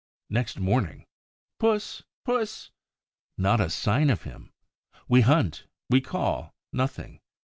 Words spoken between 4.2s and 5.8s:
him! We hunt,